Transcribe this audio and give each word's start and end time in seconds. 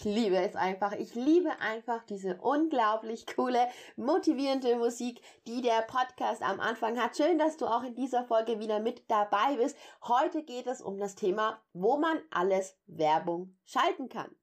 Ich 0.00 0.04
liebe 0.04 0.36
es 0.36 0.56
einfach. 0.56 0.92
Ich 0.92 1.14
liebe 1.14 1.50
einfach 1.60 2.02
diese 2.04 2.36
unglaublich 2.36 3.26
coole, 3.26 3.68
motivierende 3.96 4.76
Musik, 4.76 5.20
die 5.46 5.60
der 5.60 5.82
Podcast 5.82 6.42
am 6.42 6.58
Anfang 6.58 6.98
hat. 6.98 7.18
Schön, 7.18 7.38
dass 7.38 7.58
du 7.58 7.66
auch 7.66 7.82
in 7.82 7.94
dieser 7.94 8.24
Folge 8.24 8.60
wieder 8.60 8.80
mit 8.80 9.02
dabei 9.10 9.56
bist. 9.56 9.76
Heute 10.02 10.42
geht 10.42 10.66
es 10.66 10.80
um 10.80 10.98
das 10.98 11.16
Thema, 11.16 11.60
wo 11.74 11.98
man 11.98 12.18
alles 12.30 12.78
Werbung 12.86 13.58
schalten 13.66 14.08
kann. 14.08 14.34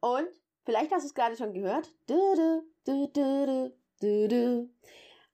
Und 0.00 0.28
vielleicht 0.64 0.92
hast 0.92 1.02
du 1.02 1.08
es 1.08 1.14
gerade 1.14 1.36
schon 1.36 1.52
gehört. 1.52 1.92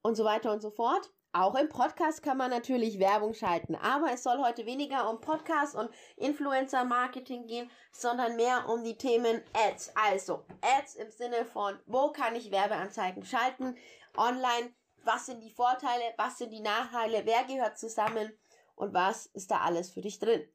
Und 0.03 0.17
so 0.17 0.25
weiter 0.25 0.53
und 0.53 0.61
so 0.61 0.71
fort. 0.71 1.09
Auch 1.37 1.57
im 1.57 1.69
Podcast 1.69 2.23
kann 2.23 2.37
man 2.37 2.49
natürlich 2.49 3.01
Werbung 3.01 3.35
schalten, 3.35 3.75
aber 3.75 4.13
es 4.13 4.23
soll 4.23 4.39
heute 4.39 4.67
weniger 4.67 5.11
um 5.11 5.21
Podcast 5.21 5.75
und 5.75 5.91
Influencer 6.17 6.85
Marketing 6.85 7.49
gehen, 7.49 7.69
sondern 7.91 8.37
mehr 8.37 8.69
um 8.69 8.85
die 8.85 8.97
Themen 8.97 9.43
Ads. 9.53 9.91
Also 9.97 10.45
Ads 10.61 10.95
im 10.95 11.11
Sinne 11.11 11.45
von, 11.45 11.77
wo 11.87 12.13
kann 12.13 12.37
ich 12.37 12.53
Werbeanzeigen 12.53 13.25
schalten, 13.25 13.77
online, 14.17 14.73
was 15.03 15.27
sind 15.27 15.41
die 15.41 15.51
Vorteile, 15.51 16.05
was 16.17 16.39
sind 16.39 16.53
die 16.53 16.61
Nachteile, 16.61 17.23
wer 17.25 17.43
gehört 17.43 17.81
zusammen 17.81 18.33
und 18.77 18.95
was 18.95 19.27
ist 19.27 19.51
da 19.51 19.59
alles 19.59 19.91
für 19.91 20.03
dich 20.03 20.21
drin. 20.21 20.49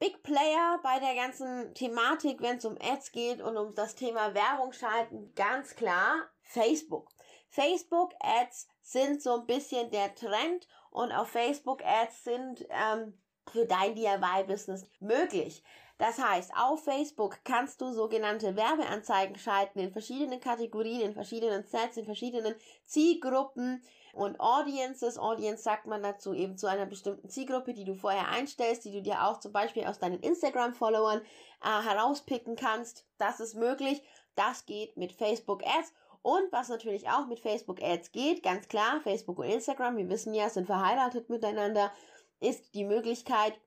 Big 0.00 0.24
Player 0.24 0.80
bei 0.82 0.98
der 0.98 1.14
ganzen 1.14 1.72
Thematik, 1.74 2.42
wenn 2.42 2.58
es 2.58 2.64
um 2.64 2.76
Ads 2.80 3.12
geht 3.12 3.40
und 3.40 3.56
um 3.56 3.72
das 3.76 3.94
Thema 3.94 4.34
Werbung 4.34 4.72
schalten, 4.72 5.32
ganz 5.36 5.76
klar 5.76 6.28
Facebook. 6.40 7.08
Facebook 7.48 8.12
Ads 8.20 8.68
sind 8.82 9.22
so 9.22 9.40
ein 9.40 9.46
bisschen 9.46 9.90
der 9.90 10.14
Trend 10.14 10.68
und 10.90 11.12
auch 11.12 11.26
Facebook 11.26 11.84
Ads 11.84 12.24
sind 12.24 12.66
ähm, 12.70 13.14
für 13.50 13.66
dein 13.66 13.94
DIY-Business 13.94 14.86
möglich. 15.00 15.62
Das 15.98 16.18
heißt, 16.18 16.52
auf 16.56 16.84
Facebook 16.84 17.38
kannst 17.42 17.80
du 17.80 17.92
sogenannte 17.92 18.54
Werbeanzeigen 18.54 19.36
schalten 19.36 19.80
in 19.80 19.90
verschiedenen 19.90 20.40
Kategorien, 20.40 21.00
in 21.00 21.12
verschiedenen 21.12 21.64
Sets, 21.64 21.96
in 21.96 22.04
verschiedenen 22.04 22.54
Zielgruppen 22.84 23.82
und 24.12 24.38
Audiences. 24.38 25.18
Audience 25.18 25.64
sagt 25.64 25.86
man 25.86 26.04
dazu 26.04 26.32
eben 26.34 26.56
zu 26.56 26.68
einer 26.68 26.86
bestimmten 26.86 27.28
Zielgruppe, 27.28 27.74
die 27.74 27.84
du 27.84 27.94
vorher 27.94 28.28
einstellst, 28.28 28.84
die 28.84 28.92
du 28.92 29.02
dir 29.02 29.24
auch 29.24 29.40
zum 29.40 29.52
Beispiel 29.52 29.86
aus 29.86 29.98
deinen 29.98 30.20
Instagram-Followern 30.20 31.20
äh, 31.20 31.82
herauspicken 31.82 32.54
kannst. 32.54 33.04
Das 33.18 33.40
ist 33.40 33.56
möglich. 33.56 34.00
Das 34.36 34.66
geht 34.66 34.96
mit 34.96 35.12
Facebook 35.12 35.64
Ads 35.66 35.92
und 36.28 36.52
was 36.52 36.68
natürlich 36.68 37.08
auch 37.08 37.26
mit 37.26 37.40
Facebook 37.40 37.82
Ads 37.82 38.12
geht, 38.12 38.42
ganz 38.42 38.68
klar, 38.68 39.00
Facebook 39.00 39.38
und 39.38 39.46
Instagram, 39.46 39.96
wir 39.96 40.10
wissen 40.10 40.34
ja, 40.34 40.50
sind 40.50 40.66
verheiratet 40.66 41.30
miteinander, 41.30 41.90
ist 42.38 42.74
die 42.74 42.84
Möglichkeit, 42.84 43.58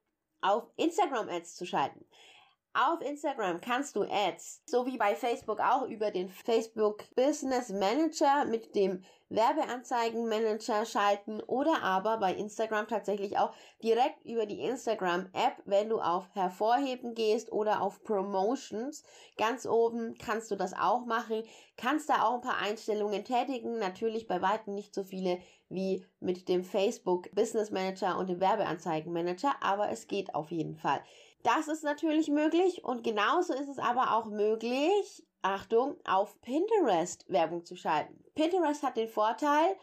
auf 0.41 0.69
Instagram 0.75 1.27
Ads 1.27 1.55
zu 1.55 1.65
schalten. 1.65 2.05
Auf 2.73 3.01
Instagram 3.01 3.59
kannst 3.59 3.97
du 3.97 4.03
Ads, 4.03 4.61
so 4.65 4.85
wie 4.85 4.97
bei 4.97 5.13
Facebook 5.13 5.59
auch 5.59 5.89
über 5.89 6.09
den 6.09 6.29
Facebook 6.29 7.03
Business 7.15 7.67
Manager 7.67 8.45
mit 8.45 8.75
dem 8.75 9.03
Werbeanzeigenmanager 9.27 10.85
schalten 10.85 11.41
oder 11.41 11.83
aber 11.83 12.17
bei 12.17 12.33
Instagram 12.33 12.87
tatsächlich 12.87 13.37
auch 13.37 13.53
direkt 13.83 14.23
über 14.23 14.45
die 14.45 14.61
Instagram 14.61 15.29
App, 15.33 15.61
wenn 15.65 15.89
du 15.89 15.99
auf 15.99 16.29
Hervorheben 16.33 17.13
gehst 17.13 17.51
oder 17.51 17.81
auf 17.81 18.03
Promotions. 18.03 19.03
Ganz 19.37 19.65
oben 19.65 20.15
kannst 20.17 20.49
du 20.49 20.55
das 20.55 20.73
auch 20.73 21.05
machen, 21.05 21.43
kannst 21.75 22.09
da 22.09 22.23
auch 22.23 22.35
ein 22.35 22.41
paar 22.41 22.59
Einstellungen 22.59 23.25
tätigen, 23.25 23.79
natürlich 23.79 24.27
bei 24.27 24.41
weitem 24.41 24.75
nicht 24.75 24.95
so 24.95 25.03
viele 25.03 25.39
wie 25.67 26.05
mit 26.21 26.47
dem 26.47 26.63
Facebook 26.63 27.33
Business 27.35 27.69
Manager 27.69 28.17
und 28.17 28.29
dem 28.29 28.39
Werbeanzeigenmanager, 28.39 29.55
aber 29.61 29.89
es 29.89 30.07
geht 30.07 30.35
auf 30.35 30.51
jeden 30.51 30.77
Fall. 30.77 31.01
Das 31.43 31.67
ist 31.67 31.83
natürlich 31.83 32.29
möglich 32.29 32.83
und 32.83 33.03
genauso 33.03 33.53
ist 33.53 33.69
es 33.69 33.79
aber 33.79 34.15
auch 34.15 34.25
möglich, 34.25 35.25
Achtung, 35.41 35.97
auf 36.05 36.39
Pinterest 36.41 37.25
Werbung 37.29 37.65
zu 37.65 37.75
schalten. 37.75 38.23
Pinterest 38.35 38.83
hat 38.83 38.97
den 38.97 39.09
Vorteil, 39.09 39.75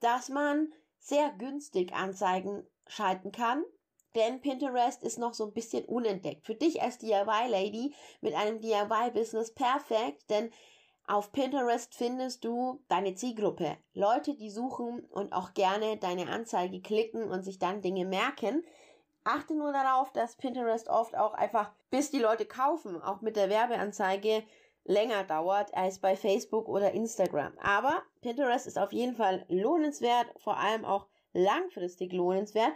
dass 0.00 0.28
man 0.28 0.72
sehr 0.98 1.30
günstig 1.38 1.94
Anzeigen 1.94 2.66
schalten 2.86 3.30
kann, 3.30 3.64
denn 4.14 4.40
Pinterest 4.40 5.02
ist 5.02 5.18
noch 5.18 5.34
so 5.34 5.46
ein 5.46 5.52
bisschen 5.52 5.84
unentdeckt. 5.84 6.46
Für 6.46 6.54
dich 6.54 6.82
als 6.82 6.98
DIY-Lady 6.98 7.94
mit 8.20 8.34
einem 8.34 8.60
DIY-Business 8.60 9.54
perfekt, 9.54 10.30
denn 10.30 10.50
auf 11.06 11.32
Pinterest 11.32 11.94
findest 11.94 12.44
du 12.44 12.82
deine 12.88 13.14
Zielgruppe. 13.14 13.76
Leute, 13.92 14.34
die 14.34 14.50
suchen 14.50 15.04
und 15.04 15.32
auch 15.32 15.52
gerne 15.52 15.98
deine 15.98 16.28
Anzeige 16.28 16.80
klicken 16.80 17.24
und 17.24 17.42
sich 17.42 17.58
dann 17.58 17.82
Dinge 17.82 18.06
merken. 18.06 18.64
Achte 19.24 19.54
nur 19.54 19.72
darauf, 19.72 20.12
dass 20.12 20.36
Pinterest 20.36 20.88
oft 20.88 21.16
auch 21.16 21.34
einfach, 21.34 21.72
bis 21.90 22.10
die 22.10 22.18
Leute 22.18 22.44
kaufen, 22.44 23.00
auch 23.00 23.22
mit 23.22 23.36
der 23.36 23.48
Werbeanzeige 23.48 24.44
länger 24.84 25.24
dauert 25.24 25.74
als 25.74 25.98
bei 25.98 26.14
Facebook 26.14 26.68
oder 26.68 26.92
Instagram. 26.92 27.56
Aber 27.58 28.02
Pinterest 28.20 28.66
ist 28.66 28.78
auf 28.78 28.92
jeden 28.92 29.16
Fall 29.16 29.46
lohnenswert, 29.48 30.26
vor 30.36 30.58
allem 30.58 30.84
auch 30.84 31.06
langfristig 31.32 32.12
lohnenswert. 32.12 32.72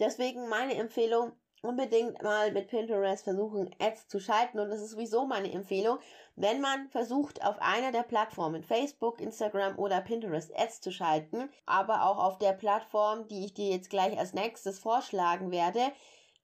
Deswegen 0.00 0.48
meine 0.48 0.74
Empfehlung, 0.74 1.32
unbedingt 1.62 2.20
mal 2.22 2.50
mit 2.52 2.68
Pinterest 2.68 3.22
versuchen, 3.22 3.74
Ads 3.78 4.08
zu 4.08 4.18
schalten. 4.18 4.58
Und 4.58 4.68
das 4.68 4.82
ist 4.82 4.90
sowieso 4.90 5.26
meine 5.26 5.50
Empfehlung, 5.50 5.98
wenn 6.34 6.60
man 6.60 6.88
versucht, 6.88 7.44
auf 7.44 7.56
einer 7.60 7.92
der 7.92 8.02
Plattformen, 8.02 8.62
Facebook, 8.62 9.20
Instagram 9.20 9.78
oder 9.78 10.00
Pinterest, 10.00 10.52
Ads 10.56 10.80
zu 10.80 10.90
schalten, 10.90 11.48
aber 11.64 12.04
auch 12.04 12.18
auf 12.18 12.38
der 12.38 12.52
Plattform, 12.52 13.28
die 13.28 13.44
ich 13.44 13.54
dir 13.54 13.70
jetzt 13.70 13.90
gleich 13.90 14.18
als 14.18 14.34
nächstes 14.34 14.80
vorschlagen 14.80 15.50
werde, 15.50 15.92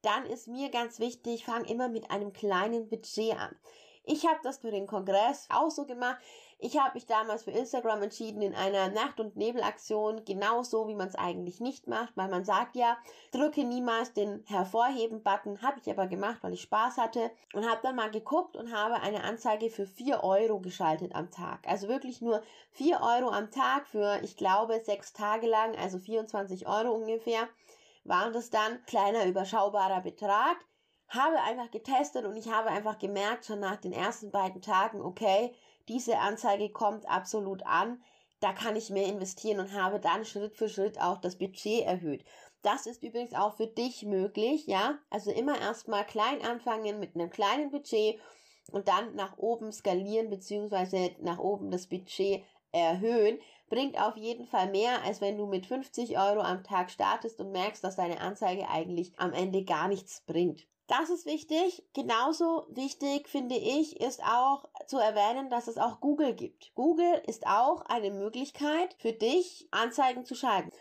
dann 0.03 0.25
ist 0.27 0.47
mir 0.47 0.71
ganz 0.71 1.01
wichtig, 1.01 1.45
fang 1.45 1.65
immer 1.65 1.89
mit 1.89 2.11
einem 2.11 2.33
kleinen 2.33 2.89
Budget 2.89 3.37
an. 3.37 3.57
Ich 4.11 4.27
habe 4.27 4.41
das 4.43 4.57
für 4.57 4.71
den 4.71 4.87
Kongress 4.87 5.47
auch 5.51 5.71
so 5.71 5.85
gemacht. 5.85 6.17
Ich 6.59 6.79
habe 6.79 6.95
mich 6.95 7.05
damals 7.05 7.43
für 7.45 7.51
Instagram 7.51 8.03
entschieden 8.03 8.41
in 8.41 8.55
einer 8.55 8.89
Nacht- 8.89 9.21
und 9.21 9.37
Nebelaktion, 9.37 10.25
genauso 10.25 10.89
wie 10.89 10.95
man 10.95 11.09
es 11.09 11.15
eigentlich 11.15 11.61
nicht 11.61 11.89
macht, 11.89 12.17
weil 12.17 12.29
man 12.29 12.43
sagt 12.43 12.75
ja, 12.75 12.97
drücke 13.33 13.65
niemals 13.65 14.15
den 14.15 14.43
Hervorheben-Button, 14.47 15.61
habe 15.61 15.79
ich 15.79 15.91
aber 15.91 16.07
gemacht, 16.07 16.39
weil 16.41 16.55
ich 16.55 16.63
Spaß 16.63 16.97
hatte 16.97 17.31
und 17.53 17.69
habe 17.69 17.83
dann 17.83 17.97
mal 17.97 18.11
geguckt 18.11 18.57
und 18.57 18.73
habe 18.73 18.95
eine 18.95 19.25
Anzeige 19.25 19.69
für 19.69 19.87
4 19.87 20.25
Euro 20.25 20.59
geschaltet 20.59 21.15
am 21.15 21.31
Tag. 21.31 21.69
Also 21.69 21.89
wirklich 21.89 22.23
nur 22.23 22.43
4 22.71 23.03
Euro 23.03 23.29
am 23.29 23.51
Tag 23.51 23.87
für, 23.87 24.21
ich 24.23 24.39
glaube, 24.39 24.81
sechs 24.83 25.13
Tage 25.13 25.47
lang, 25.47 25.77
also 25.77 25.99
24 25.99 26.67
Euro 26.67 26.93
ungefähr, 26.93 27.47
waren 28.05 28.33
das 28.33 28.49
dann 28.49 28.83
kleiner 28.87 29.27
überschaubarer 29.27 30.01
Betrag 30.01 30.57
habe 31.09 31.41
einfach 31.43 31.71
getestet 31.71 32.25
und 32.25 32.37
ich 32.37 32.49
habe 32.49 32.71
einfach 32.71 32.99
gemerkt, 32.99 33.47
schon 33.47 33.61
nach 33.61 33.77
den 33.77 33.93
ersten 33.93 34.31
beiden 34.31 34.61
Tagen, 34.61 35.01
okay, 35.01 35.55
diese 35.89 36.19
Anzeige 36.19 36.71
kommt 36.71 37.09
absolut 37.09 37.65
an, 37.65 38.03
da 38.41 38.53
kann 38.53 38.77
ich 38.77 38.91
mehr 38.91 39.07
investieren 39.07 39.59
und 39.59 39.73
habe 39.73 39.99
dann 39.99 40.25
Schritt 40.25 40.57
für 40.57 40.69
Schritt 40.69 41.01
auch 41.01 41.19
das 41.19 41.39
Budget 41.39 41.85
erhöht. 41.85 42.25
Das 42.63 42.87
ist 42.87 43.03
übrigens 43.03 43.35
auch 43.35 43.57
für 43.57 43.67
dich 43.67 44.05
möglich, 44.05 44.67
ja? 44.67 44.99
Also 45.11 45.31
immer 45.31 45.61
erstmal 45.61 46.05
klein 46.05 46.43
anfangen 46.43 47.01
mit 47.01 47.15
einem 47.15 47.31
kleinen 47.31 47.71
Budget 47.71 48.21
und 48.71 48.89
dann 48.89 49.15
nach 49.15 49.39
oben 49.39 49.73
skalieren 49.73 50.31
beziehungsweise 50.31 51.17
nach 51.21 51.39
oben 51.39 51.71
das 51.71 51.89
Budget 51.89 52.45
erhöhen. 52.73 53.39
Bringt 53.69 54.01
auf 54.01 54.17
jeden 54.17 54.47
Fall 54.47 54.71
mehr, 54.71 55.03
als 55.05 55.21
wenn 55.21 55.37
du 55.37 55.47
mit 55.47 55.67
50 55.67 56.19
Euro 56.19 56.41
am 56.41 56.63
Tag 56.65 56.91
startest 56.91 57.41
und 57.41 57.53
merkst, 57.53 57.83
dass 57.83 57.97
deine 57.97 58.21
Anzeige 58.21 58.69
eigentlich 58.69 59.19
am 59.19 59.33
Ende 59.33 59.65
gar 59.65 59.89
nichts 59.89 60.23
bringt. 60.27 60.67
Das 60.89 61.11
ist 61.11 61.27
wichtig. 61.27 61.85
Genauso 61.93 62.67
wichtig 62.71 63.29
finde 63.29 63.57
ich 63.57 64.01
ist 64.01 64.23
auch 64.25 64.65
zu 64.87 64.97
erwähnen, 64.97 65.51
dass 65.51 65.69
es 65.69 65.77
auch 65.77 66.01
Google 66.01 66.35
gibt. 66.35 66.75
Google 66.75 67.23
ist 67.27 67.47
auch 67.47 67.83
eine 67.83 68.11
Möglichkeit 68.11 68.97
für 68.99 69.13
dich, 69.13 69.69
Anzeigen 69.71 70.25
zu 70.25 70.35
schalten. 70.35 70.73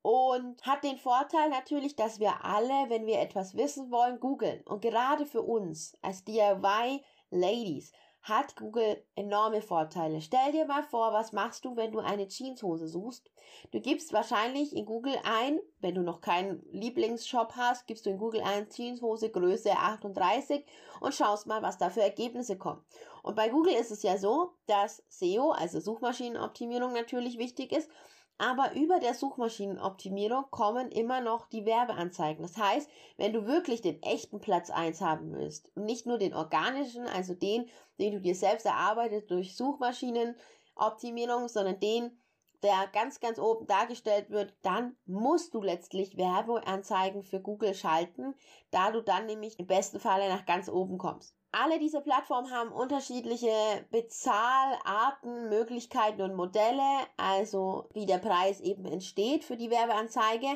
Und 0.00 0.66
hat 0.66 0.82
den 0.82 0.96
Vorteil 0.96 1.50
natürlich, 1.50 1.94
dass 1.96 2.18
wir 2.18 2.44
alle, 2.46 2.88
wenn 2.88 3.06
wir 3.06 3.20
etwas 3.20 3.54
wissen 3.54 3.90
wollen, 3.90 4.20
googeln. 4.20 4.62
Und 4.62 4.80
gerade 4.80 5.26
für 5.26 5.42
uns 5.42 5.98
als 6.00 6.24
DIY-Ladies 6.24 7.92
hat 8.22 8.54
Google 8.56 9.02
enorme 9.16 9.62
Vorteile. 9.62 10.20
Stell 10.20 10.52
dir 10.52 10.64
mal 10.64 10.84
vor, 10.84 11.12
was 11.12 11.32
machst 11.32 11.64
du, 11.64 11.76
wenn 11.76 11.90
du 11.90 11.98
eine 11.98 12.28
Jeanshose 12.28 12.86
suchst? 12.86 13.30
Du 13.72 13.80
gibst 13.80 14.12
wahrscheinlich 14.12 14.76
in 14.76 14.86
Google 14.86 15.16
ein, 15.24 15.58
wenn 15.80 15.96
du 15.96 16.02
noch 16.02 16.20
keinen 16.20 16.64
Lieblingsshop 16.70 17.56
hast, 17.56 17.86
gibst 17.88 18.06
du 18.06 18.10
in 18.10 18.18
Google 18.18 18.42
ein 18.42 18.68
Jeanshose 18.68 19.30
Größe 19.30 19.72
38 19.72 20.64
und 21.00 21.14
schaust 21.14 21.48
mal, 21.48 21.62
was 21.62 21.78
da 21.78 21.90
für 21.90 22.02
Ergebnisse 22.02 22.56
kommen. 22.56 22.84
Und 23.24 23.34
bei 23.34 23.48
Google 23.48 23.74
ist 23.74 23.90
es 23.90 24.04
ja 24.04 24.16
so, 24.16 24.52
dass 24.66 25.02
SEO, 25.08 25.50
also 25.50 25.80
Suchmaschinenoptimierung 25.80 26.92
natürlich 26.92 27.38
wichtig 27.38 27.72
ist 27.72 27.90
aber 28.38 28.72
über 28.74 28.98
der 28.98 29.14
Suchmaschinenoptimierung 29.14 30.46
kommen 30.50 30.90
immer 30.90 31.20
noch 31.20 31.46
die 31.48 31.64
Werbeanzeigen. 31.64 32.42
Das 32.42 32.56
heißt, 32.56 32.88
wenn 33.16 33.32
du 33.32 33.46
wirklich 33.46 33.82
den 33.82 34.02
echten 34.02 34.40
Platz 34.40 34.70
1 34.70 35.00
haben 35.00 35.32
willst 35.32 35.70
und 35.76 35.84
nicht 35.84 36.06
nur 36.06 36.18
den 36.18 36.34
organischen, 36.34 37.06
also 37.06 37.34
den, 37.34 37.68
den 37.98 38.14
du 38.14 38.20
dir 38.20 38.34
selbst 38.34 38.66
erarbeitet 38.66 39.30
durch 39.30 39.56
Suchmaschinenoptimierung, 39.56 41.48
sondern 41.48 41.78
den, 41.78 42.21
der 42.62 42.88
ganz, 42.92 43.20
ganz 43.20 43.38
oben 43.38 43.66
dargestellt 43.66 44.30
wird, 44.30 44.54
dann 44.62 44.96
musst 45.06 45.54
du 45.54 45.62
letztlich 45.62 46.16
Werbeanzeigen 46.16 47.22
für 47.22 47.40
Google 47.40 47.74
schalten, 47.74 48.34
da 48.70 48.90
du 48.90 49.02
dann 49.02 49.26
nämlich 49.26 49.58
im 49.58 49.66
besten 49.66 50.00
Falle 50.00 50.28
nach 50.28 50.46
ganz 50.46 50.68
oben 50.68 50.98
kommst. 50.98 51.36
Alle 51.50 51.78
diese 51.78 52.00
Plattformen 52.00 52.50
haben 52.50 52.72
unterschiedliche 52.72 53.50
Bezahlarten, 53.90 55.50
Möglichkeiten 55.50 56.22
und 56.22 56.34
Modelle, 56.34 57.06
also 57.18 57.90
wie 57.92 58.06
der 58.06 58.18
Preis 58.18 58.60
eben 58.60 58.86
entsteht 58.86 59.44
für 59.44 59.58
die 59.58 59.70
Werbeanzeige. 59.70 60.48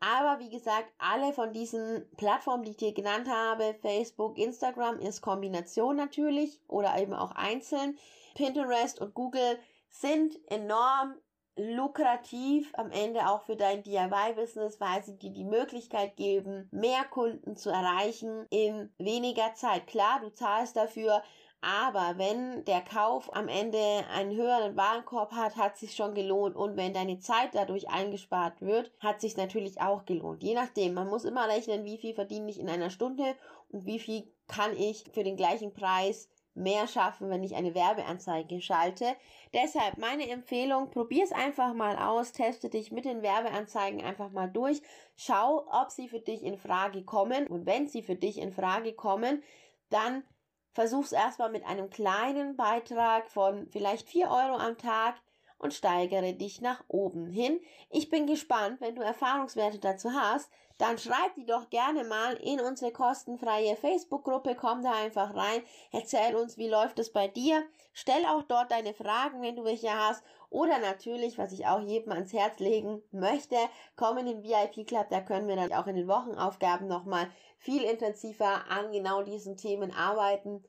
Aber 0.00 0.38
wie 0.40 0.50
gesagt, 0.50 0.92
alle 0.98 1.32
von 1.32 1.54
diesen 1.54 2.06
Plattformen, 2.18 2.64
die 2.64 2.72
ich 2.72 2.76
dir 2.76 2.92
genannt 2.92 3.28
habe, 3.30 3.74
Facebook, 3.80 4.36
Instagram, 4.36 4.98
ist 4.98 5.22
Kombination 5.22 5.96
natürlich 5.96 6.60
oder 6.68 6.98
eben 6.98 7.14
auch 7.14 7.30
einzeln. 7.32 7.96
Pinterest 8.34 9.00
und 9.00 9.14
Google 9.14 9.58
sind 9.88 10.38
enorm 10.50 11.14
lukrativ 11.56 12.70
am 12.74 12.90
Ende 12.90 13.28
auch 13.28 13.42
für 13.42 13.56
dein 13.56 13.82
DIY-Business, 13.82 14.80
weil 14.80 15.02
sie 15.02 15.16
dir 15.16 15.30
die 15.30 15.44
Möglichkeit 15.44 16.16
geben, 16.16 16.68
mehr 16.70 17.04
Kunden 17.10 17.56
zu 17.56 17.70
erreichen 17.70 18.46
in 18.50 18.92
weniger 18.98 19.54
Zeit. 19.54 19.86
Klar, 19.86 20.20
du 20.20 20.32
zahlst 20.32 20.76
dafür, 20.76 21.22
aber 21.62 22.18
wenn 22.18 22.64
der 22.66 22.82
Kauf 22.82 23.34
am 23.34 23.48
Ende 23.48 23.78
einen 24.14 24.36
höheren 24.36 24.76
Warenkorb 24.76 25.32
hat, 25.32 25.56
hat 25.56 25.78
sich 25.78 25.96
schon 25.96 26.14
gelohnt. 26.14 26.54
Und 26.54 26.76
wenn 26.76 26.92
deine 26.92 27.18
Zeit 27.18 27.54
dadurch 27.54 27.88
eingespart 27.88 28.60
wird, 28.60 28.92
hat 29.00 29.20
sich 29.20 29.36
natürlich 29.36 29.80
auch 29.80 30.04
gelohnt. 30.04 30.42
Je 30.42 30.54
nachdem, 30.54 30.94
man 30.94 31.08
muss 31.08 31.24
immer 31.24 31.48
rechnen, 31.48 31.84
wie 31.84 31.98
viel 31.98 32.14
verdiene 32.14 32.50
ich 32.50 32.60
in 32.60 32.68
einer 32.68 32.90
Stunde 32.90 33.34
und 33.70 33.86
wie 33.86 33.98
viel 33.98 34.30
kann 34.46 34.76
ich 34.76 35.04
für 35.12 35.24
den 35.24 35.36
gleichen 35.36 35.72
Preis 35.72 36.28
mehr 36.56 36.88
schaffen, 36.88 37.30
wenn 37.30 37.44
ich 37.44 37.54
eine 37.54 37.74
Werbeanzeige 37.74 38.60
schalte. 38.60 39.14
Deshalb 39.54 39.98
meine 39.98 40.28
Empfehlung, 40.28 40.90
probier 40.90 41.24
es 41.24 41.32
einfach 41.32 41.74
mal 41.74 41.96
aus, 41.96 42.32
teste 42.32 42.68
dich 42.68 42.90
mit 42.90 43.04
den 43.04 43.22
Werbeanzeigen 43.22 44.02
einfach 44.02 44.30
mal 44.30 44.48
durch, 44.48 44.82
schau, 45.16 45.66
ob 45.70 45.90
sie 45.90 46.08
für 46.08 46.20
dich 46.20 46.42
in 46.42 46.58
Frage 46.58 47.04
kommen 47.04 47.46
und 47.46 47.66
wenn 47.66 47.88
sie 47.88 48.02
für 48.02 48.16
dich 48.16 48.38
in 48.38 48.52
Frage 48.52 48.92
kommen, 48.94 49.42
dann 49.90 50.24
versuch's 50.72 51.12
erstmal 51.12 51.50
mit 51.50 51.64
einem 51.64 51.90
kleinen 51.90 52.56
Beitrag 52.56 53.30
von 53.30 53.66
vielleicht 53.68 54.08
4 54.08 54.26
Euro 54.26 54.56
am 54.56 54.76
Tag 54.76 55.16
und 55.58 55.74
steigere 55.74 56.32
dich 56.34 56.60
nach 56.60 56.84
oben 56.88 57.26
hin. 57.26 57.60
Ich 57.90 58.08
bin 58.08 58.26
gespannt, 58.26 58.80
wenn 58.80 58.94
du 58.94 59.02
Erfahrungswerte 59.02 59.78
dazu 59.78 60.10
hast, 60.12 60.50
dann 60.78 60.98
schreib 60.98 61.34
die 61.36 61.46
doch 61.46 61.70
gerne 61.70 62.04
mal 62.04 62.34
in 62.34 62.60
unsere 62.60 62.92
kostenfreie 62.92 63.76
Facebook-Gruppe. 63.76 64.54
Komm 64.54 64.82
da 64.82 64.92
einfach 64.92 65.34
rein, 65.34 65.62
erzähl 65.90 66.36
uns, 66.36 66.58
wie 66.58 66.68
läuft 66.68 66.98
es 66.98 67.12
bei 67.12 67.28
dir. 67.28 67.64
Stell 67.94 68.26
auch 68.26 68.42
dort 68.42 68.70
deine 68.70 68.92
Fragen, 68.92 69.40
wenn 69.40 69.56
du 69.56 69.64
welche 69.64 69.90
hast. 69.90 70.22
Oder 70.50 70.78
natürlich, 70.78 71.38
was 71.38 71.52
ich 71.52 71.66
auch 71.66 71.80
jedem 71.80 72.12
ans 72.12 72.32
Herz 72.32 72.58
legen 72.58 73.02
möchte, 73.10 73.56
komm 73.96 74.18
in 74.18 74.26
den 74.26 74.42
VIP-Club, 74.42 75.08
da 75.10 75.20
können 75.20 75.48
wir 75.48 75.56
dann 75.56 75.72
auch 75.72 75.86
in 75.86 75.96
den 75.96 76.08
Wochenaufgaben 76.08 76.86
nochmal 76.86 77.30
viel 77.58 77.82
intensiver 77.82 78.70
an 78.70 78.92
genau 78.92 79.22
diesen 79.22 79.56
Themen 79.56 79.92
arbeiten. 79.92 80.62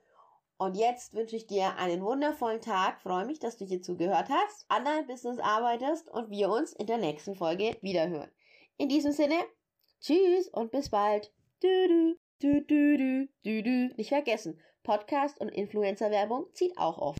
Und 0.60 0.76
jetzt 0.76 1.14
wünsche 1.14 1.36
ich 1.36 1.46
dir 1.46 1.78
einen 1.78 2.02
wundervollen 2.02 2.62
Tag. 2.62 3.00
Freue 3.02 3.26
mich, 3.26 3.40
dass 3.40 3.58
du 3.58 3.66
hier 3.66 3.82
zugehört 3.82 4.28
hast, 4.30 4.66
an 4.70 4.86
deinem 4.86 5.06
Business 5.06 5.40
arbeitest 5.40 6.10
und 6.10 6.32
wir 6.32 6.50
uns 6.50 6.74
in 6.74 6.88
der 6.88 6.98
nächsten 6.98 7.36
Folge 7.36 7.78
wiederhören. 7.82 8.32
In 8.78 8.90
diesem 8.90 9.12
Sinne, 9.12 9.36
tschüss 10.02 10.48
und 10.48 10.72
bis 10.72 10.90
bald. 10.90 11.32
Du, 11.62 11.68
du, 11.88 12.16
du, 12.40 12.66
du, 12.66 12.98
du, 12.98 13.28
du, 13.44 13.64
du. 13.64 13.96
Nicht 13.98 14.10
vergessen, 14.10 14.60
Podcast 14.82 15.40
und 15.40 15.50
Influencer-Werbung 15.50 16.48
zieht 16.54 16.76
auch 16.78 16.98
oft. 16.98 17.20